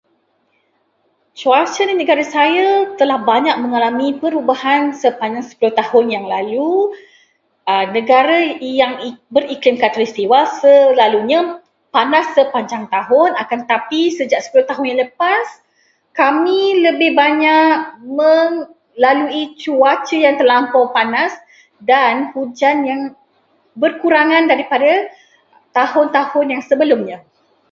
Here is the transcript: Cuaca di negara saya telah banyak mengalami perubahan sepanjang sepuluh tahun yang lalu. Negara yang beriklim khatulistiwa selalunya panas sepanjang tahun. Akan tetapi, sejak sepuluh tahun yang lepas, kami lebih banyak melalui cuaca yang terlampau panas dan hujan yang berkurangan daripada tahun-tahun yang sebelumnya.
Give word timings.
Cuaca 1.41 1.81
di 1.87 1.93
negara 2.01 2.25
saya 2.35 2.67
telah 2.99 3.19
banyak 3.29 3.53
mengalami 3.63 4.07
perubahan 4.21 4.83
sepanjang 5.01 5.45
sepuluh 5.49 5.73
tahun 5.79 6.05
yang 6.15 6.25
lalu. 6.35 6.71
Negara 7.97 8.37
yang 8.81 8.93
beriklim 9.35 9.75
khatulistiwa 9.81 10.39
selalunya 10.59 11.41
panas 11.93 12.25
sepanjang 12.35 12.83
tahun. 12.95 13.29
Akan 13.43 13.59
tetapi, 13.69 14.01
sejak 14.17 14.41
sepuluh 14.43 14.65
tahun 14.69 14.85
yang 14.89 14.99
lepas, 15.05 15.45
kami 16.19 16.61
lebih 16.87 17.11
banyak 17.21 17.77
melalui 18.19 19.43
cuaca 19.61 20.15
yang 20.25 20.35
terlampau 20.41 20.83
panas 20.97 21.29
dan 21.91 22.13
hujan 22.33 22.77
yang 22.89 23.01
berkurangan 23.81 24.43
daripada 24.51 24.91
tahun-tahun 25.77 26.45
yang 26.53 26.63
sebelumnya. 26.69 27.17